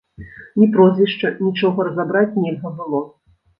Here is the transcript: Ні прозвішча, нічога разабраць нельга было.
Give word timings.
Ні 0.61 0.67
прозвішча, 0.75 1.31
нічога 1.49 1.87
разабраць 1.89 2.37
нельга 2.49 2.75
было. 2.83 3.07